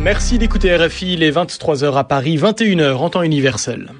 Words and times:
Merci 0.00 0.38
d'écouter 0.38 0.76
RFI, 0.76 1.16
les 1.16 1.32
23h 1.32 1.96
à 1.96 2.04
Paris, 2.04 2.36
21h 2.36 2.94
en 2.94 3.10
temps 3.10 3.22
universel. 3.22 3.90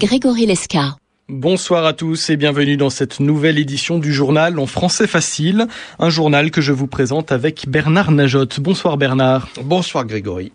Grégory 0.00 0.46
Lescar. 0.46 0.98
Bonsoir 1.28 1.86
à 1.86 1.92
tous 1.92 2.28
et 2.30 2.36
bienvenue 2.36 2.76
dans 2.76 2.90
cette 2.90 3.20
nouvelle 3.20 3.58
édition 3.58 3.98
du 3.98 4.12
journal 4.12 4.58
en 4.58 4.66
français 4.66 5.06
facile, 5.06 5.68
un 6.00 6.10
journal 6.10 6.50
que 6.50 6.60
je 6.60 6.72
vous 6.72 6.88
présente 6.88 7.30
avec 7.30 7.68
Bernard 7.68 8.10
Najot. 8.10 8.46
Bonsoir 8.58 8.96
Bernard. 8.96 9.48
Bonsoir 9.62 10.04
Grégory. 10.04 10.52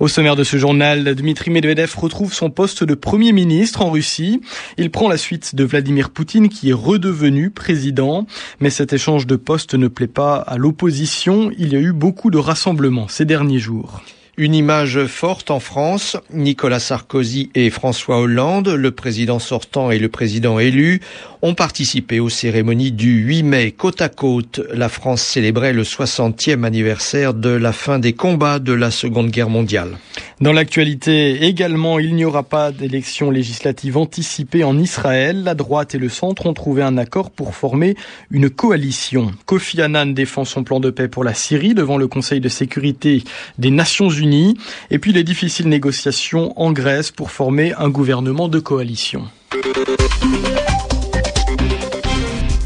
Au 0.00 0.08
sommaire 0.08 0.36
de 0.36 0.44
ce 0.44 0.56
journal, 0.56 1.14
Dmitri 1.14 1.50
Medvedev 1.50 1.94
retrouve 1.96 2.32
son 2.32 2.50
poste 2.50 2.84
de 2.84 2.94
Premier 2.94 3.32
ministre 3.32 3.82
en 3.82 3.90
Russie. 3.90 4.40
Il 4.76 4.90
prend 4.90 5.08
la 5.08 5.16
suite 5.16 5.54
de 5.54 5.64
Vladimir 5.64 6.10
Poutine 6.10 6.48
qui 6.48 6.70
est 6.70 6.74
redevenu 6.74 7.50
président. 7.50 8.26
Mais 8.60 8.70
cet 8.70 8.92
échange 8.92 9.26
de 9.26 9.36
poste 9.36 9.74
ne 9.74 9.88
plaît 9.88 10.06
pas 10.06 10.36
à 10.36 10.56
l'opposition. 10.56 11.50
Il 11.58 11.72
y 11.72 11.76
a 11.76 11.80
eu 11.80 11.92
beaucoup 11.92 12.30
de 12.30 12.38
rassemblements 12.38 13.08
ces 13.08 13.24
derniers 13.24 13.58
jours. 13.58 14.02
Une 14.40 14.54
image 14.54 15.04
forte 15.06 15.50
en 15.50 15.58
France, 15.58 16.16
Nicolas 16.32 16.78
Sarkozy 16.78 17.50
et 17.56 17.70
François 17.70 18.20
Hollande, 18.20 18.68
le 18.68 18.92
président 18.92 19.40
sortant 19.40 19.90
et 19.90 19.98
le 19.98 20.08
président 20.08 20.60
élu, 20.60 21.00
ont 21.42 21.54
participé 21.54 22.20
aux 22.20 22.28
cérémonies 22.28 22.92
du 22.92 23.18
8 23.18 23.42
mai. 23.42 23.72
Côte 23.72 24.00
à 24.00 24.08
côte, 24.08 24.60
la 24.72 24.88
France 24.88 25.22
célébrait 25.22 25.72
le 25.72 25.82
60e 25.82 26.62
anniversaire 26.62 27.34
de 27.34 27.48
la 27.48 27.72
fin 27.72 27.98
des 27.98 28.12
combats 28.12 28.60
de 28.60 28.72
la 28.72 28.92
Seconde 28.92 29.30
Guerre 29.30 29.50
mondiale. 29.50 29.98
Dans 30.40 30.52
l'actualité 30.52 31.46
également, 31.46 31.98
il 31.98 32.14
n'y 32.14 32.24
aura 32.24 32.44
pas 32.44 32.70
d'élection 32.70 33.32
législative 33.32 33.96
anticipée 33.96 34.62
en 34.62 34.78
Israël. 34.78 35.42
La 35.42 35.54
droite 35.54 35.96
et 35.96 35.98
le 35.98 36.08
centre 36.08 36.46
ont 36.46 36.54
trouvé 36.54 36.82
un 36.82 36.96
accord 36.96 37.32
pour 37.32 37.56
former 37.56 37.96
une 38.30 38.48
coalition. 38.48 39.32
Kofi 39.46 39.82
Annan 39.82 40.06
défend 40.06 40.44
son 40.44 40.62
plan 40.62 40.78
de 40.78 40.90
paix 40.90 41.08
pour 41.08 41.24
la 41.24 41.34
Syrie 41.34 41.74
devant 41.74 41.96
le 41.96 42.06
Conseil 42.06 42.38
de 42.38 42.48
sécurité 42.48 43.24
des 43.58 43.72
Nations 43.72 44.10
Unies. 44.10 44.56
Et 44.92 45.00
puis 45.00 45.12
les 45.12 45.24
difficiles 45.24 45.68
négociations 45.68 46.52
en 46.60 46.70
Grèce 46.70 47.10
pour 47.10 47.32
former 47.32 47.74
un 47.74 47.88
gouvernement 47.88 48.48
de 48.48 48.60
coalition. 48.60 49.24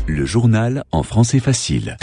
Le 0.06 0.26
journal 0.26 0.84
en 0.92 1.02
français 1.02 1.40
facile. 1.40 1.96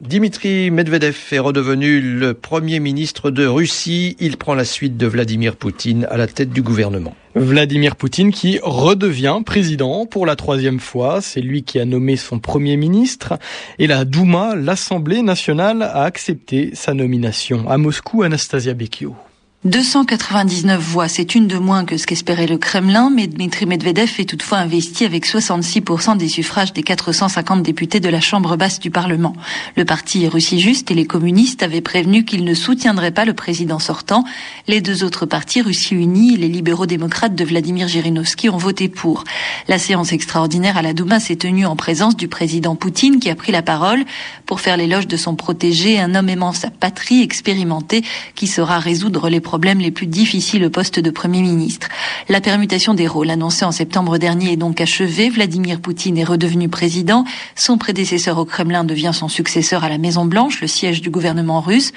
Dimitri 0.00 0.70
Medvedev 0.70 1.16
est 1.32 1.40
redevenu 1.40 2.00
le 2.00 2.32
Premier 2.32 2.78
ministre 2.78 3.32
de 3.32 3.44
Russie. 3.44 4.16
Il 4.20 4.36
prend 4.36 4.54
la 4.54 4.64
suite 4.64 4.96
de 4.96 5.08
Vladimir 5.08 5.56
Poutine 5.56 6.06
à 6.08 6.16
la 6.16 6.28
tête 6.28 6.50
du 6.50 6.62
gouvernement. 6.62 7.16
Vladimir 7.34 7.96
Poutine 7.96 8.30
qui 8.30 8.60
redevient 8.62 9.40
président 9.44 10.06
pour 10.06 10.24
la 10.24 10.36
troisième 10.36 10.78
fois. 10.78 11.20
C'est 11.20 11.40
lui 11.40 11.64
qui 11.64 11.80
a 11.80 11.84
nommé 11.84 12.14
son 12.14 12.38
Premier 12.38 12.76
ministre. 12.76 13.40
Et 13.80 13.88
la 13.88 14.04
Douma, 14.04 14.54
l'Assemblée 14.54 15.22
nationale, 15.22 15.82
a 15.82 16.04
accepté 16.04 16.70
sa 16.74 16.94
nomination. 16.94 17.68
À 17.68 17.76
Moscou, 17.76 18.22
Anastasia 18.22 18.74
Bekio. 18.74 19.16
299 19.64 20.80
voix, 20.80 21.08
c'est 21.08 21.34
une 21.34 21.48
de 21.48 21.58
moins 21.58 21.84
que 21.84 21.96
ce 21.96 22.06
qu'espérait 22.06 22.46
le 22.46 22.58
Kremlin, 22.58 23.10
mais 23.12 23.26
Dmitri 23.26 23.66
Medvedev 23.66 24.20
est 24.20 24.28
toutefois 24.28 24.58
investi 24.58 25.04
avec 25.04 25.26
66% 25.26 26.16
des 26.16 26.28
suffrages 26.28 26.72
des 26.72 26.84
450 26.84 27.64
députés 27.64 27.98
de 27.98 28.08
la 28.08 28.20
Chambre 28.20 28.56
basse 28.56 28.78
du 28.78 28.92
Parlement. 28.92 29.34
Le 29.74 29.84
parti 29.84 30.28
Russie 30.28 30.60
Juste 30.60 30.92
et 30.92 30.94
les 30.94 31.06
communistes 31.06 31.64
avaient 31.64 31.80
prévenu 31.80 32.24
qu'ils 32.24 32.44
ne 32.44 32.54
soutiendraient 32.54 33.10
pas 33.10 33.24
le 33.24 33.34
président 33.34 33.80
sortant. 33.80 34.22
Les 34.68 34.80
deux 34.80 35.02
autres 35.02 35.26
partis, 35.26 35.60
Russie 35.60 35.96
Unie 35.96 36.34
et 36.34 36.36
les 36.36 36.46
libéraux 36.46 36.86
démocrates 36.86 37.34
de 37.34 37.44
Vladimir 37.44 37.88
Jirinovski, 37.88 38.50
ont 38.50 38.58
voté 38.58 38.88
pour. 38.88 39.24
La 39.66 39.80
séance 39.80 40.12
extraordinaire 40.12 40.76
à 40.76 40.82
la 40.82 40.92
Douma 40.92 41.18
s'est 41.18 41.34
tenue 41.34 41.66
en 41.66 41.74
présence 41.74 42.16
du 42.16 42.28
président 42.28 42.76
Poutine 42.76 43.18
qui 43.18 43.28
a 43.28 43.34
pris 43.34 43.50
la 43.50 43.62
parole 43.62 44.04
pour 44.46 44.60
faire 44.60 44.76
l'éloge 44.76 45.08
de 45.08 45.16
son 45.16 45.34
protégé, 45.34 45.98
un 45.98 46.14
homme 46.14 46.28
aimant 46.28 46.52
sa 46.52 46.70
patrie, 46.70 47.22
expérimenté, 47.22 48.04
qui 48.36 48.46
saura 48.46 48.78
résoudre 48.78 49.28
les 49.28 49.40
problèmes 49.48 49.78
les 49.78 49.90
plus 49.90 50.06
difficiles 50.06 50.62
au 50.66 50.68
poste 50.68 51.00
de 51.00 51.08
Premier 51.08 51.40
ministre. 51.40 51.88
La 52.28 52.42
permutation 52.42 52.92
des 52.92 53.06
rôles 53.06 53.30
annoncée 53.30 53.64
en 53.64 53.72
septembre 53.72 54.18
dernier 54.18 54.52
est 54.52 54.56
donc 54.58 54.78
achevée. 54.78 55.30
Vladimir 55.30 55.80
Poutine 55.80 56.18
est 56.18 56.24
redevenu 56.24 56.68
président. 56.68 57.24
Son 57.56 57.78
prédécesseur 57.78 58.36
au 58.36 58.44
Kremlin 58.44 58.84
devient 58.84 59.12
son 59.14 59.28
successeur 59.28 59.84
à 59.84 59.88
la 59.88 59.96
Maison-Blanche, 59.96 60.60
le 60.60 60.66
siège 60.66 61.00
du 61.00 61.08
gouvernement 61.08 61.62
russe. 61.62 61.92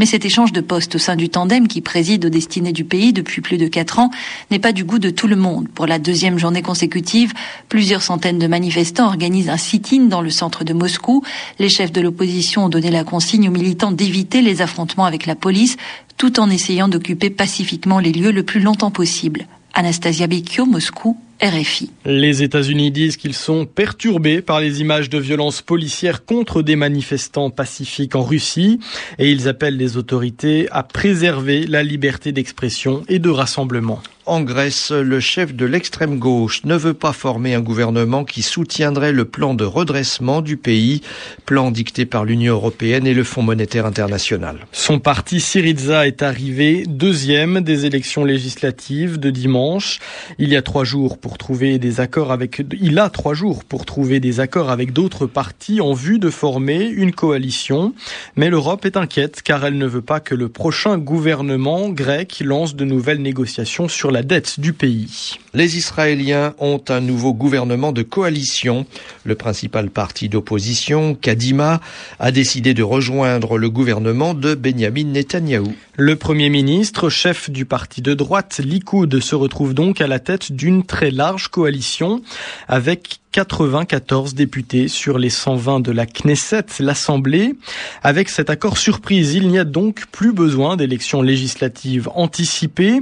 Mais 0.00 0.04
cet 0.04 0.24
échange 0.24 0.52
de 0.52 0.60
postes 0.60 0.96
au 0.96 0.98
sein 0.98 1.14
du 1.14 1.28
tandem 1.28 1.68
qui 1.68 1.80
préside 1.80 2.24
aux 2.24 2.28
destinées 2.28 2.72
du 2.72 2.82
pays 2.82 3.12
depuis 3.12 3.40
plus 3.40 3.56
de 3.56 3.68
quatre 3.68 4.00
ans 4.00 4.10
n'est 4.50 4.58
pas 4.58 4.72
du 4.72 4.82
goût 4.82 4.98
de 4.98 5.10
tout 5.10 5.28
le 5.28 5.36
monde. 5.36 5.68
Pour 5.68 5.86
la 5.86 6.00
deuxième 6.00 6.40
journée 6.40 6.62
consécutive, 6.62 7.34
plusieurs 7.68 8.02
centaines 8.02 8.40
de 8.40 8.48
manifestants 8.48 9.06
organisent 9.06 9.50
un 9.50 9.58
sit-in 9.58 10.06
dans 10.06 10.22
le 10.22 10.30
centre 10.30 10.64
de 10.64 10.72
Moscou. 10.72 11.22
Les 11.60 11.68
chefs 11.68 11.92
de 11.92 12.00
l'opposition 12.00 12.64
ont 12.64 12.68
donné 12.68 12.90
la 12.90 13.04
consigne 13.04 13.48
aux 13.48 13.52
militants 13.52 13.92
d'éviter 13.92 14.42
les 14.42 14.60
affrontements 14.60 15.04
avec 15.04 15.26
la 15.26 15.36
police 15.36 15.76
tout 16.16 16.40
en 16.40 16.50
essayant 16.50 16.88
pacifiquement 17.30 17.98
les 17.98 18.12
lieux 18.12 18.32
le 18.32 18.42
plus 18.42 18.60
longtemps 18.60 18.90
possible. 18.90 19.46
Anastasia 19.74 20.26
Bekio, 20.26 20.64
Moscou, 20.64 21.18
RFI. 21.42 21.90
Les 22.06 22.42
États-Unis 22.42 22.90
disent 22.90 23.18
qu'ils 23.18 23.34
sont 23.34 23.66
perturbés 23.66 24.40
par 24.40 24.60
les 24.60 24.80
images 24.80 25.10
de 25.10 25.18
violences 25.18 25.60
policières 25.60 26.24
contre 26.24 26.62
des 26.62 26.76
manifestants 26.76 27.50
pacifiques 27.50 28.16
en 28.16 28.22
Russie 28.22 28.80
et 29.18 29.30
ils 29.30 29.48
appellent 29.48 29.76
les 29.76 29.98
autorités 29.98 30.66
à 30.70 30.82
préserver 30.82 31.66
la 31.66 31.82
liberté 31.82 32.32
d'expression 32.32 33.02
et 33.08 33.18
de 33.18 33.28
rassemblement. 33.28 34.00
En 34.28 34.40
Grèce, 34.40 34.90
le 34.90 35.20
chef 35.20 35.54
de 35.54 35.64
l'extrême 35.64 36.18
gauche 36.18 36.64
ne 36.64 36.74
veut 36.74 36.94
pas 36.94 37.12
former 37.12 37.54
un 37.54 37.60
gouvernement 37.60 38.24
qui 38.24 38.42
soutiendrait 38.42 39.12
le 39.12 39.24
plan 39.24 39.54
de 39.54 39.62
redressement 39.62 40.42
du 40.42 40.56
pays, 40.56 41.00
plan 41.44 41.70
dicté 41.70 42.06
par 42.06 42.24
l'Union 42.24 42.54
européenne 42.54 43.06
et 43.06 43.14
le 43.14 43.22
Fonds 43.22 43.42
monétaire 43.42 43.86
international. 43.86 44.66
Son 44.72 44.98
parti 44.98 45.38
Syriza 45.38 46.08
est 46.08 46.24
arrivé 46.24 46.82
deuxième 46.88 47.60
des 47.60 47.86
élections 47.86 48.24
législatives 48.24 49.20
de 49.20 49.30
dimanche. 49.30 50.00
Il 50.40 50.48
y 50.48 50.56
a 50.56 50.62
trois 50.62 50.82
jours 50.82 51.18
pour 51.18 51.38
trouver 51.38 51.78
des 51.78 52.00
accords 52.00 52.32
avec, 52.32 52.64
il 52.80 52.98
a 52.98 53.10
trois 53.10 53.34
jours 53.34 53.62
pour 53.62 53.86
trouver 53.86 54.18
des 54.18 54.40
accords 54.40 54.70
avec 54.70 54.92
d'autres 54.92 55.26
partis 55.26 55.80
en 55.80 55.92
vue 55.92 56.18
de 56.18 56.30
former 56.30 56.84
une 56.84 57.12
coalition. 57.12 57.94
Mais 58.34 58.50
l'Europe 58.50 58.86
est 58.86 58.96
inquiète 58.96 59.42
car 59.42 59.64
elle 59.64 59.78
ne 59.78 59.86
veut 59.86 60.02
pas 60.02 60.18
que 60.18 60.34
le 60.34 60.48
prochain 60.48 60.98
gouvernement 60.98 61.90
grec 61.90 62.42
lance 62.44 62.74
de 62.74 62.84
nouvelles 62.84 63.22
négociations 63.22 63.86
sur 63.86 64.10
la 64.10 64.15
dette 64.22 64.60
du 64.60 64.72
pays. 64.72 65.38
Les 65.54 65.76
Israéliens 65.76 66.54
ont 66.58 66.82
un 66.88 67.00
nouveau 67.00 67.32
gouvernement 67.32 67.92
de 67.92 68.02
coalition. 68.02 68.86
Le 69.24 69.34
principal 69.34 69.90
parti 69.90 70.28
d'opposition, 70.28 71.14
Kadima, 71.14 71.80
a 72.18 72.30
décidé 72.30 72.74
de 72.74 72.82
rejoindre 72.82 73.58
le 73.58 73.70
gouvernement 73.70 74.34
de 74.34 74.54
Benjamin 74.54 75.04
Netanyahou. 75.04 75.74
Le 75.96 76.16
Premier 76.16 76.50
ministre, 76.50 77.08
chef 77.08 77.48
du 77.48 77.64
parti 77.64 78.02
de 78.02 78.12
droite, 78.12 78.60
Likoud, 78.62 79.18
se 79.20 79.34
retrouve 79.34 79.72
donc 79.72 80.00
à 80.00 80.06
la 80.06 80.18
tête 80.18 80.52
d'une 80.52 80.84
très 80.84 81.10
large 81.10 81.48
coalition 81.48 82.20
avec 82.68 83.20
94 83.32 84.34
députés 84.34 84.88
sur 84.88 85.18
les 85.18 85.30
120 85.30 85.80
de 85.80 85.92
la 85.92 86.06
Knesset, 86.06 86.64
l'Assemblée. 86.80 87.54
Avec 88.02 88.28
cet 88.28 88.50
accord 88.50 88.78
surprise, 88.78 89.34
il 89.34 89.48
n'y 89.48 89.58
a 89.58 89.64
donc 89.64 90.06
plus 90.12 90.32
besoin 90.32 90.76
d'élections 90.76 91.20
législatives 91.20 92.08
anticipées. 92.14 93.00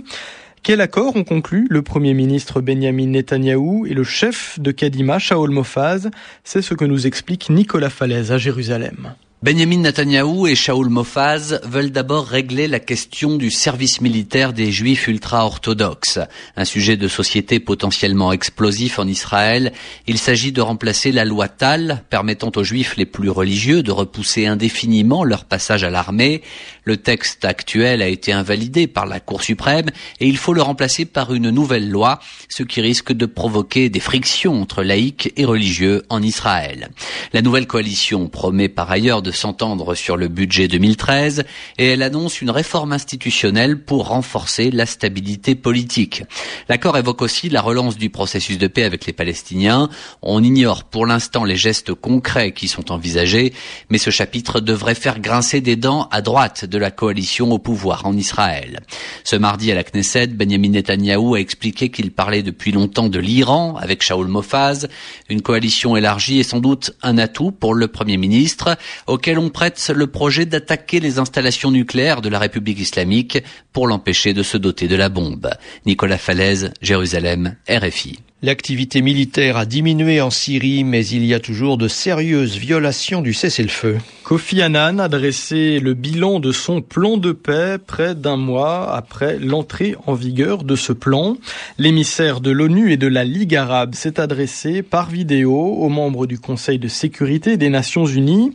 Quel 0.65 0.81
accord 0.81 1.15
ont 1.15 1.25
conclu 1.25 1.67
le 1.69 1.83
Premier 1.83 2.15
ministre 2.15 2.63
Benjamin 2.63 3.09
Netanyahou 3.09 3.85
et 3.85 3.93
le 3.93 4.03
chef 4.03 4.59
de 4.59 4.71
Kadima, 4.71 5.19
Shaol 5.19 5.51
Mofaz? 5.51 6.09
C'est 6.43 6.63
ce 6.63 6.73
que 6.73 6.87
nous 6.87 7.07
explique 7.07 7.51
Nicolas 7.51 7.91
Falaise 7.91 8.33
à 8.33 8.39
Jérusalem. 8.39 9.15
Benjamin 9.45 9.81
Netanyahou 9.81 10.47
et 10.47 10.55
Shaul 10.55 10.89
Mofaz 10.89 11.61
veulent 11.65 11.91
d'abord 11.91 12.25
régler 12.27 12.67
la 12.67 12.81
question 12.81 13.37
du 13.37 13.51
service 13.51 14.01
militaire 14.01 14.55
des 14.55 14.73
juifs 14.73 15.07
ultra-orthodoxes. 15.07 16.19
Un 16.57 16.65
sujet 16.65 16.97
de 16.97 17.09
société 17.09 17.61
potentiellement 17.61 18.33
explosif 18.33 18.99
en 18.99 19.07
Israël. 19.07 19.75
Il 20.07 20.17
s'agit 20.17 20.51
de 20.51 20.63
remplacer 20.63 21.13
la 21.13 21.27
loi 21.27 21.49
Tal, 21.49 22.05
permettant 22.09 22.53
aux 22.57 22.65
juifs 22.65 22.97
les 22.97 23.05
plus 23.05 23.29
religieux 23.29 23.83
de 23.83 23.93
repousser 23.93 24.47
indéfiniment 24.47 25.25
leur 25.25 25.45
passage 25.45 25.85
à 25.85 25.91
l'armée. 25.91 26.41
Le 26.85 26.97
texte 26.97 27.45
actuel 27.45 28.01
a 28.01 28.09
été 28.09 28.33
invalidé 28.33 28.87
par 28.87 29.05
la 29.05 29.21
Cour 29.21 29.43
suprême 29.43 29.91
et 30.21 30.27
il 30.27 30.39
faut 30.39 30.55
le 30.55 30.63
remplacer 30.63 31.05
par 31.05 31.35
une 31.35 31.51
nouvelle 31.51 31.91
loi, 31.91 32.19
ce 32.49 32.63
qui 32.63 32.81
risque 32.81 33.13
de 33.13 33.27
provoquer 33.27 33.91
des 33.91 34.01
frictions 34.01 34.63
entre 34.63 34.83
laïcs 34.83 35.35
et 35.37 35.45
religieux 35.45 36.03
en 36.09 36.23
Israël. 36.23 36.89
La 37.35 37.43
nouvelle 37.43 37.67
coalition 37.67 38.31
promet 38.31 38.71
par 38.71 38.91
ailleurs 38.91 39.21
de 39.21 39.34
s'entendre 39.37 39.95
sur 39.95 40.17
le 40.17 40.29
budget 40.29 40.69
2013 40.69 41.45
et 41.79 41.89
elle 41.89 42.03
annonce 42.03 42.41
une 42.41 42.51
réforme 42.51 42.93
institutionnelle 42.93 43.83
pour 43.83 44.09
renforcer 44.09 44.71
la 44.71 44.87
stabilité 44.87 45.55
politique. 45.55 46.23
L'accord 46.69 46.97
évoque 46.97 47.23
aussi 47.23 47.49
la 47.49 47.61
relance 47.61 47.97
du 47.97 48.11
processus 48.11 48.59
de 48.59 48.67
paix 48.67 48.85
avec 48.85 49.07
les 49.07 49.13
Palestiniens. 49.13 49.89
On 50.23 50.43
ignore 50.43 50.85
pour 50.85 51.07
l'instant 51.07 51.45
les 51.45 51.57
gestes 51.57 51.95
concrets 51.95 52.53
qui 52.53 52.69
sont 52.69 52.93
envisagés, 52.93 53.53
mais 53.91 53.99
ce 53.99 54.11
chapitre 54.11 54.61
devrait 54.61 54.95
faire 54.95 55.21
grincer 55.21 55.61
des 55.61 55.77
dents 55.77 56.09
à 56.11 56.21
droite 56.21 56.65
de 56.65 56.79
la 56.79 56.91
coalition 56.91 57.51
au 57.53 57.59
pouvoir 57.59 58.07
en 58.07 58.17
Israël. 58.17 58.81
Ce 59.25 59.37
mardi 59.37 59.71
à 59.73 59.75
la 59.75 59.85
Knesset, 59.85 60.29
Benjamin 60.29 60.71
Netanyahou 60.71 61.35
a 61.35 61.41
expliqué 61.41 61.91
qu'il 61.91 62.11
parlait 62.11 62.43
depuis 62.43 62.73
longtemps 62.73 63.09
de 63.09 63.19
l'Iran 63.19 63.77
avec 63.77 64.03
Shaul 64.03 64.29
Mofaz. 64.29 64.89
Une 65.29 65.43
coalition 65.43 65.97
élargie 65.97 66.41
est 66.41 66.45
sans 66.45 66.61
doute 66.61 66.93
un 67.03 67.19
atout 67.19 67.51
pour 67.51 67.75
le 67.75 67.89
Premier 67.89 68.17
ministre, 68.17 68.77
auquel 69.15 69.39
on 69.39 69.49
prête 69.49 69.93
le 69.95 70.09
projet 70.09 70.45
d'attaquer 70.45 70.99
les 70.99 71.21
installations 71.21 71.71
nucléaires 71.71 72.21
de 72.21 72.29
la 72.29 72.41
République 72.41 72.81
islamique 72.81 73.39
pour 73.73 73.87
l'empêcher 73.87 74.35
de 74.35 74.43
se 74.43 74.57
doter 74.57 74.89
de 74.89 74.97
la 74.97 75.09
bombe. 75.09 75.51
Nicolas 75.87 76.19
Falaise, 76.19 76.73
Jérusalem, 76.83 77.55
RFI. 77.69 78.19
L'activité 78.43 79.01
militaire 79.01 79.57
a 79.57 79.65
diminué 79.65 80.21
en 80.21 80.29
Syrie, 80.29 80.85
mais 80.85 81.07
il 81.07 81.25
y 81.25 81.33
a 81.33 81.41
toujours 81.41 81.79
de 81.79 81.89
sérieuses 81.89 82.59
violations 82.59 83.23
du 83.23 83.33
cessez-le-feu. 83.33 83.99
Kofi 84.25 84.61
Annan 84.61 84.99
a 84.99 85.09
dressé 85.09 85.79
le 85.81 85.95
bilan 85.95 86.41
de 86.41 86.53
son 86.53 86.83
plan 86.83 87.17
de 87.17 87.33
paix 87.33 87.79
près 87.79 88.15
d'un 88.15 88.37
mois 88.37 88.95
après 88.95 89.39
l'entrée 89.39 89.95
en 90.07 90.13
vigueur 90.13 90.65
de 90.65 90.77
ce 90.77 90.93
plan. 90.93 91.39
L'émissaire 91.79 92.41
de 92.41 92.51
l'ONU 92.51 92.93
et 92.93 92.99
de 92.99 93.07
la 93.07 93.25
Ligue 93.25 93.57
arabe 93.57 93.95
s'est 93.95 94.21
adressé 94.21 94.83
par 94.83 95.09
vidéo 95.09 95.55
aux 95.55 95.89
membres 95.89 96.27
du 96.27 96.39
Conseil 96.39 96.79
de 96.79 96.89
sécurité 96.89 97.57
des 97.57 97.71
Nations 97.71 98.05
unies. 98.05 98.53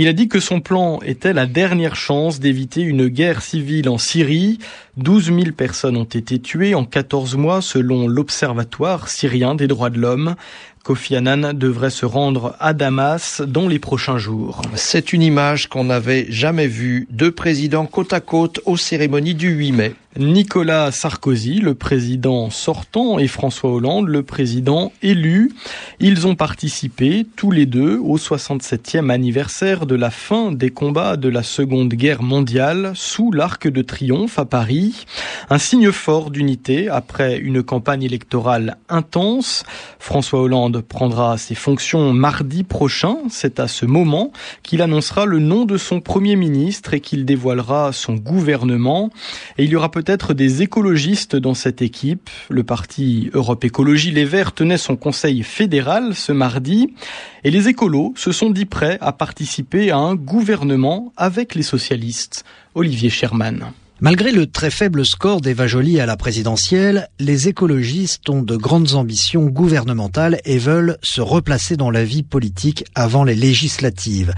Il 0.00 0.06
a 0.06 0.12
dit 0.12 0.28
que 0.28 0.38
son 0.38 0.60
plan 0.60 1.00
était 1.04 1.32
la 1.32 1.46
dernière 1.46 1.96
chance 1.96 2.38
d'éviter 2.38 2.82
une 2.82 3.08
guerre 3.08 3.42
civile 3.42 3.88
en 3.88 3.98
Syrie. 3.98 4.60
12 4.96 5.24
000 5.24 5.40
personnes 5.56 5.96
ont 5.96 6.04
été 6.04 6.38
tuées 6.38 6.76
en 6.76 6.84
14 6.84 7.34
mois 7.34 7.60
selon 7.60 8.06
l'Observatoire 8.06 9.08
syrien 9.08 9.56
des 9.56 9.66
droits 9.66 9.90
de 9.90 9.98
l'homme. 9.98 10.36
Kofi 10.84 11.16
Annan 11.16 11.52
devrait 11.52 11.90
se 11.90 12.06
rendre 12.06 12.54
à 12.60 12.74
Damas 12.74 13.42
dans 13.44 13.66
les 13.66 13.80
prochains 13.80 14.18
jours. 14.18 14.62
C'est 14.76 15.12
une 15.12 15.20
image 15.20 15.68
qu'on 15.68 15.84
n'avait 15.84 16.26
jamais 16.30 16.68
vue. 16.68 17.08
Deux 17.10 17.32
présidents 17.32 17.86
côte 17.86 18.12
à 18.12 18.20
côte 18.20 18.60
aux 18.66 18.76
cérémonies 18.76 19.34
du 19.34 19.48
8 19.50 19.72
mai. 19.72 19.94
Nicolas 20.16 20.90
Sarkozy, 20.90 21.60
le 21.60 21.74
président 21.74 22.48
sortant, 22.48 23.18
et 23.18 23.28
François 23.28 23.70
Hollande, 23.70 24.08
le 24.08 24.22
président 24.22 24.90
élu. 25.02 25.52
Ils 26.00 26.26
ont 26.26 26.34
participé 26.34 27.26
tous 27.36 27.50
les 27.50 27.66
deux 27.66 27.98
au 27.98 28.16
67e 28.16 29.10
anniversaire 29.10 29.84
de 29.84 29.94
la 29.94 30.10
fin 30.10 30.50
des 30.50 30.70
combats 30.70 31.16
de 31.16 31.28
la 31.28 31.42
Seconde 31.42 31.92
Guerre 31.92 32.22
mondiale 32.22 32.92
sous 32.94 33.30
l'Arc 33.30 33.68
de 33.68 33.82
Triomphe 33.82 34.38
à 34.38 34.46
Paris. 34.46 35.04
Un 35.50 35.58
signe 35.58 35.92
fort 35.92 36.30
d'unité 36.30 36.88
après 36.88 37.36
une 37.38 37.62
campagne 37.62 38.02
électorale 38.02 38.78
intense. 38.88 39.64
François 39.98 40.40
Hollande 40.40 40.80
prendra 40.80 41.36
ses 41.36 41.54
fonctions 41.54 42.14
mardi 42.14 42.64
prochain. 42.64 43.18
C'est 43.28 43.60
à 43.60 43.68
ce 43.68 43.84
moment 43.84 44.32
qu'il 44.62 44.80
annoncera 44.80 45.26
le 45.26 45.38
nom 45.38 45.66
de 45.66 45.76
son 45.76 46.00
premier 46.00 46.34
ministre 46.34 46.94
et 46.94 47.00
qu'il 47.00 47.26
dévoilera 47.26 47.92
son 47.92 48.14
gouvernement. 48.14 49.10
Et 49.58 49.64
il 49.64 49.70
y 49.70 49.76
aura 49.76 49.90
peut-être 49.98 50.30
être 50.30 50.34
des 50.34 50.62
écologistes 50.62 51.34
dans 51.34 51.54
cette 51.54 51.82
équipe. 51.82 52.30
Le 52.50 52.62
parti 52.62 53.30
Europe 53.34 53.64
Écologie 53.64 54.12
Les 54.12 54.24
Verts 54.24 54.52
tenait 54.52 54.78
son 54.78 54.94
conseil 54.94 55.42
fédéral 55.42 56.14
ce 56.14 56.30
mardi 56.30 56.94
et 57.42 57.50
les 57.50 57.66
écolos 57.66 58.14
se 58.16 58.30
sont 58.30 58.50
dit 58.50 58.64
prêts 58.64 58.98
à 59.00 59.12
participer 59.12 59.90
à 59.90 59.98
un 59.98 60.14
gouvernement 60.14 61.12
avec 61.16 61.56
les 61.56 61.64
socialistes. 61.64 62.44
Olivier 62.76 63.10
Sherman. 63.10 63.72
Malgré 64.00 64.30
le 64.30 64.46
très 64.46 64.70
faible 64.70 65.04
score 65.04 65.40
d'Eva 65.40 65.66
Joly 65.66 65.98
à 65.98 66.06
la 66.06 66.16
présidentielle, 66.16 67.08
les 67.18 67.48
écologistes 67.48 68.30
ont 68.30 68.42
de 68.42 68.54
grandes 68.54 68.94
ambitions 68.94 69.46
gouvernementales 69.46 70.38
et 70.44 70.58
veulent 70.58 70.98
se 71.02 71.20
replacer 71.20 71.76
dans 71.76 71.90
la 71.90 72.04
vie 72.04 72.22
politique 72.22 72.84
avant 72.94 73.24
les 73.24 73.34
législatives. 73.34 74.34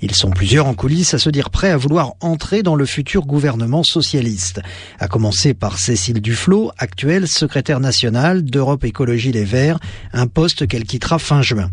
Ils 0.00 0.16
sont 0.16 0.30
plusieurs 0.30 0.66
en 0.66 0.74
coulisses 0.74 1.14
à 1.14 1.20
se 1.20 1.30
dire 1.30 1.50
prêts 1.50 1.70
à 1.70 1.76
vouloir 1.76 2.14
entrer 2.18 2.64
dans 2.64 2.74
le 2.74 2.86
futur 2.86 3.24
gouvernement 3.24 3.84
socialiste. 3.84 4.60
À 4.98 5.06
commencer 5.06 5.54
par 5.54 5.78
Cécile 5.78 6.20
Duflot, 6.20 6.72
actuelle 6.76 7.28
secrétaire 7.28 7.78
nationale 7.78 8.42
d'Europe 8.42 8.82
Écologie 8.82 9.30
Les 9.30 9.44
Verts, 9.44 9.78
un 10.12 10.26
poste 10.26 10.66
qu'elle 10.66 10.86
quittera 10.86 11.20
fin 11.20 11.40
juin. 11.40 11.70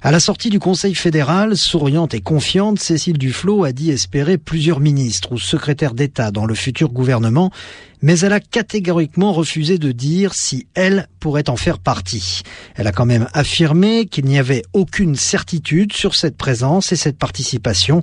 À 0.00 0.10
la 0.10 0.20
sortie 0.20 0.48
du 0.48 0.58
Conseil 0.58 0.94
fédéral, 0.94 1.56
souriante 1.56 2.14
et 2.14 2.20
confiante, 2.20 2.78
Cécile 2.78 3.18
Duflot 3.18 3.64
a 3.64 3.72
dit 3.72 3.90
espérer 3.90 4.38
plusieurs 4.38 4.80
ministres 4.80 5.32
ou 5.32 5.38
secrétaires 5.38 5.92
d'État 5.92 6.30
dans 6.30 6.46
le 6.46 6.54
futur 6.54 6.77
gouvernement, 6.86 7.50
mais 8.02 8.20
elle 8.20 8.32
a 8.32 8.40
catégoriquement 8.40 9.32
refusé 9.32 9.78
de 9.78 9.90
dire 9.90 10.34
si 10.34 10.68
elle 10.74 11.08
pourrait 11.18 11.50
en 11.50 11.56
faire 11.56 11.78
partie. 11.78 12.42
Elle 12.76 12.86
a 12.86 12.92
quand 12.92 13.06
même 13.06 13.28
affirmé 13.32 14.06
qu'il 14.06 14.26
n'y 14.26 14.38
avait 14.38 14.62
aucune 14.72 15.16
certitude 15.16 15.92
sur 15.92 16.14
cette 16.14 16.36
présence 16.36 16.92
et 16.92 16.96
cette 16.96 17.18
participation. 17.18 18.02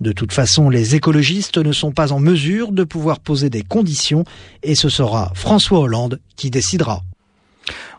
De 0.00 0.12
toute 0.12 0.32
façon, 0.32 0.68
les 0.68 0.94
écologistes 0.94 1.58
ne 1.58 1.72
sont 1.72 1.92
pas 1.92 2.12
en 2.12 2.18
mesure 2.18 2.72
de 2.72 2.84
pouvoir 2.84 3.20
poser 3.20 3.50
des 3.50 3.62
conditions 3.62 4.24
et 4.62 4.74
ce 4.74 4.88
sera 4.88 5.32
François 5.34 5.78
Hollande 5.78 6.20
qui 6.36 6.50
décidera. 6.50 7.02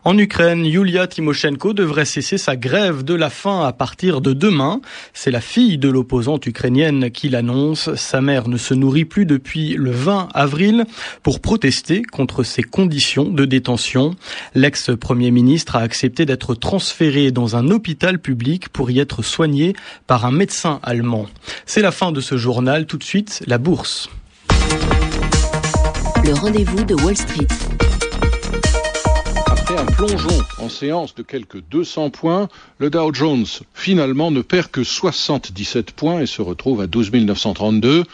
En 0.04 0.16
Ukraine, 0.16 0.64
Yulia 0.64 1.06
Tymoshenko 1.06 1.72
devrait 1.72 2.04
cesser 2.04 2.38
sa 2.38 2.56
grève 2.56 3.02
de 3.02 3.14
la 3.14 3.30
faim 3.30 3.66
à 3.66 3.72
partir 3.72 4.20
de 4.20 4.32
demain. 4.32 4.80
C'est 5.12 5.30
la 5.30 5.40
fille 5.40 5.76
de 5.76 5.88
l'opposante 5.88 6.46
ukrainienne 6.46 7.10
qui 7.10 7.28
l'annonce. 7.28 7.94
Sa 7.96 8.20
mère 8.20 8.48
ne 8.48 8.56
se 8.56 8.74
nourrit 8.74 9.04
plus 9.04 9.26
depuis 9.26 9.74
le 9.74 9.90
20 9.90 10.28
avril 10.34 10.84
pour 11.22 11.40
protester 11.40 12.02
contre 12.02 12.44
ses 12.44 12.62
conditions 12.62 13.24
de 13.24 13.44
détention. 13.44 14.14
L'ex-premier 14.54 15.30
ministre 15.30 15.76
a 15.76 15.80
accepté 15.80 16.26
d'être 16.26 16.54
transféré 16.54 17.32
dans 17.32 17.56
un 17.56 17.70
hôpital 17.70 18.18
public 18.18 18.68
pour 18.68 18.90
y 18.90 19.00
être 19.00 19.22
soigné 19.22 19.74
par 20.06 20.24
un 20.24 20.32
médecin 20.32 20.80
allemand. 20.82 21.26
C'est 21.66 21.82
la 21.82 21.90
fin 21.90 22.12
de 22.12 22.20
ce 22.20 22.36
journal. 22.36 22.86
Tout 22.86 22.98
de 22.98 23.04
suite, 23.04 23.42
la 23.46 23.58
bourse. 23.58 24.08
Le 26.24 26.34
rendez-vous 26.34 26.84
de 26.84 26.94
Wall 26.94 27.16
Street 27.16 27.46
un 29.76 29.84
plongeon 29.84 30.42
en 30.58 30.70
séance 30.70 31.14
de 31.14 31.22
quelques 31.22 31.60
200 31.60 32.08
points, 32.08 32.48
le 32.78 32.88
Dow 32.88 33.12
Jones 33.12 33.44
finalement 33.74 34.30
ne 34.30 34.40
perd 34.40 34.68
que 34.68 34.82
77 34.82 35.90
points 35.90 36.20
et 36.20 36.26
se 36.26 36.40
retrouve 36.40 36.80
à 36.80 36.86
12 36.86 37.12
932. 37.12 38.04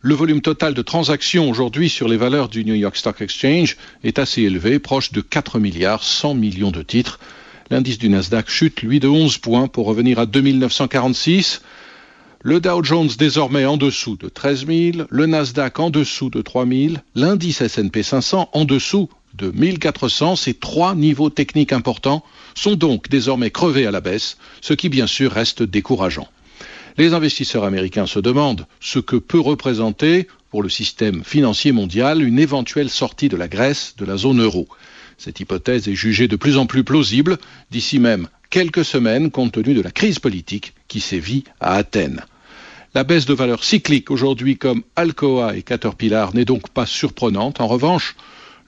Le 0.00 0.14
volume 0.14 0.40
total 0.40 0.74
de 0.74 0.82
transactions 0.82 1.48
aujourd'hui 1.48 1.90
sur 1.90 2.08
les 2.08 2.16
valeurs 2.16 2.48
du 2.48 2.64
New 2.64 2.74
York 2.74 2.96
Stock 2.96 3.20
Exchange 3.20 3.76
est 4.02 4.18
assez 4.18 4.42
élevé, 4.42 4.80
proche 4.80 5.12
de 5.12 5.20
4 5.20 5.60
milliards 5.60 6.02
100 6.02 6.34
millions 6.34 6.72
de 6.72 6.82
titres. 6.82 7.20
L'indice 7.70 7.98
du 7.98 8.08
Nasdaq 8.08 8.48
chute, 8.50 8.82
lui, 8.82 8.98
de 8.98 9.08
11 9.08 9.38
points 9.38 9.68
pour 9.68 9.86
revenir 9.86 10.18
à 10.18 10.26
2946. 10.26 11.62
Le 12.42 12.58
Dow 12.60 12.82
Jones 12.82 13.10
désormais 13.16 13.64
en 13.64 13.76
dessous 13.76 14.16
de 14.16 14.28
13 14.28 14.66
000, 14.66 15.06
le 15.08 15.26
Nasdaq 15.26 15.78
en 15.78 15.90
dessous 15.90 16.30
de 16.30 16.42
3 16.42 16.66
000, 16.66 16.94
l'indice 17.14 17.60
S&P 17.60 18.02
500 18.02 18.50
en 18.52 18.64
dessous 18.64 19.08
de 19.36 19.50
1400, 19.50 20.36
ces 20.36 20.54
trois 20.54 20.94
niveaux 20.94 21.30
techniques 21.30 21.72
importants 21.72 22.24
sont 22.54 22.74
donc 22.74 23.08
désormais 23.08 23.50
crevés 23.50 23.86
à 23.86 23.90
la 23.90 24.00
baisse, 24.00 24.38
ce 24.60 24.72
qui 24.74 24.88
bien 24.88 25.06
sûr 25.06 25.32
reste 25.32 25.62
décourageant. 25.62 26.28
Les 26.98 27.12
investisseurs 27.12 27.64
américains 27.64 28.06
se 28.06 28.18
demandent 28.18 28.66
ce 28.80 28.98
que 28.98 29.16
peut 29.16 29.40
représenter 29.40 30.28
pour 30.50 30.62
le 30.62 30.70
système 30.70 31.22
financier 31.24 31.72
mondial 31.72 32.22
une 32.22 32.38
éventuelle 32.38 32.88
sortie 32.88 33.28
de 33.28 33.36
la 33.36 33.48
Grèce 33.48 33.94
de 33.98 34.06
la 34.06 34.16
zone 34.16 34.42
euro. 34.42 34.66
Cette 35.18 35.40
hypothèse 35.40 35.88
est 35.88 35.94
jugée 35.94 36.28
de 36.28 36.36
plus 36.36 36.56
en 36.56 36.66
plus 36.66 36.84
plausible 36.84 37.36
d'ici 37.70 37.98
même 37.98 38.28
quelques 38.48 38.84
semaines 38.84 39.30
compte 39.30 39.52
tenu 39.52 39.74
de 39.74 39.82
la 39.82 39.90
crise 39.90 40.18
politique 40.18 40.72
qui 40.88 41.00
sévit 41.00 41.44
à 41.60 41.74
Athènes. 41.74 42.24
La 42.94 43.04
baisse 43.04 43.26
de 43.26 43.34
valeur 43.34 43.62
cyclique 43.62 44.10
aujourd'hui 44.10 44.56
comme 44.56 44.82
Alcoa 44.94 45.54
et 45.54 45.62
Caterpillar 45.62 46.34
n'est 46.34 46.46
donc 46.46 46.70
pas 46.70 46.86
surprenante. 46.86 47.60
En 47.60 47.66
revanche, 47.66 48.16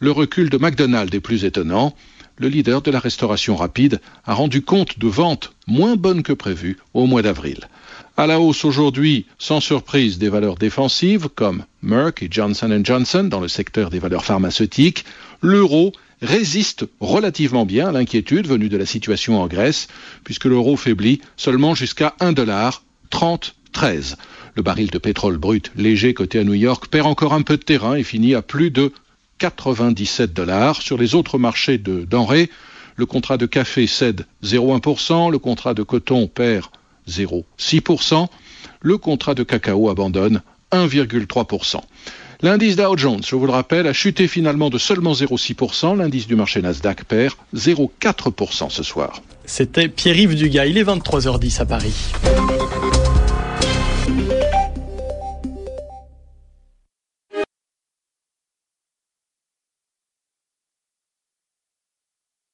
le 0.00 0.10
recul 0.10 0.50
de 0.50 0.58
McDonald's 0.58 1.14
est 1.14 1.20
plus 1.20 1.44
étonnant. 1.44 1.94
Le 2.36 2.48
leader 2.48 2.82
de 2.82 2.90
la 2.90 3.00
restauration 3.00 3.56
rapide 3.56 4.00
a 4.24 4.34
rendu 4.34 4.62
compte 4.62 4.98
de 4.98 5.08
ventes 5.08 5.52
moins 5.66 5.96
bonnes 5.96 6.22
que 6.22 6.32
prévues 6.32 6.78
au 6.94 7.06
mois 7.06 7.22
d'avril. 7.22 7.68
À 8.16 8.26
la 8.26 8.40
hausse 8.40 8.64
aujourd'hui, 8.64 9.26
sans 9.38 9.60
surprise, 9.60 10.18
des 10.18 10.28
valeurs 10.28 10.56
défensives 10.56 11.28
comme 11.34 11.64
Merck 11.82 12.22
et 12.22 12.28
Johnson 12.30 12.80
Johnson 12.84 13.24
dans 13.24 13.40
le 13.40 13.48
secteur 13.48 13.90
des 13.90 13.98
valeurs 13.98 14.24
pharmaceutiques. 14.24 15.04
L'euro 15.40 15.92
résiste 16.22 16.86
relativement 17.00 17.66
bien 17.66 17.88
à 17.88 17.92
l'inquiétude 17.92 18.46
venue 18.46 18.68
de 18.68 18.76
la 18.76 18.86
situation 18.86 19.40
en 19.40 19.46
Grèce, 19.46 19.88
puisque 20.24 20.46
l'euro 20.46 20.76
faiblit 20.76 21.20
seulement 21.36 21.74
jusqu'à 21.74 22.14
1,3013. 22.20 24.16
Le 24.54 24.62
baril 24.62 24.90
de 24.90 24.98
pétrole 24.98 25.38
brut 25.38 25.70
léger 25.76 26.14
coté 26.14 26.40
à 26.40 26.44
New 26.44 26.54
York 26.54 26.86
perd 26.88 27.06
encore 27.06 27.34
un 27.34 27.42
peu 27.42 27.56
de 27.56 27.62
terrain 27.62 27.94
et 27.94 28.02
finit 28.02 28.34
à 28.34 28.42
plus 28.42 28.70
de 28.70 28.92
97 29.38 30.32
dollars. 30.32 30.82
Sur 30.82 30.98
les 30.98 31.14
autres 31.14 31.38
marchés 31.38 31.78
de 31.78 32.04
denrées, 32.04 32.50
le 32.96 33.06
contrat 33.06 33.36
de 33.36 33.46
café 33.46 33.86
cède 33.86 34.26
0,1%, 34.44 35.30
le 35.30 35.38
contrat 35.38 35.74
de 35.74 35.82
coton 35.82 36.26
perd 36.26 36.66
0,6%. 37.08 38.26
le 38.80 38.98
contrat 38.98 39.34
de 39.34 39.42
cacao 39.42 39.88
abandonne 39.88 40.42
1,3%. 40.72 41.80
L'indice 42.40 42.76
Dow 42.76 42.96
Jones, 42.96 43.22
je 43.26 43.34
vous 43.34 43.46
le 43.46 43.52
rappelle, 43.52 43.88
a 43.88 43.92
chuté 43.92 44.28
finalement 44.28 44.70
de 44.70 44.78
seulement 44.78 45.12
0,6%. 45.12 45.96
L'indice 45.96 46.28
du 46.28 46.36
marché 46.36 46.62
Nasdaq 46.62 47.04
perd 47.04 47.34
0,4% 47.54 48.70
ce 48.70 48.82
soir. 48.82 49.22
C'était 49.44 49.88
Pierre-Yves 49.88 50.36
Dugas. 50.36 50.66
Il 50.66 50.78
est 50.78 50.84
23h10 50.84 51.60
à 51.60 51.66
Paris. 51.66 51.94